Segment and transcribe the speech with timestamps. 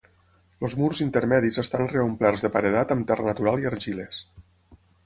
[0.67, 4.27] Els murs intermedis estan reomplerts de paredat amb terra natural i argiles.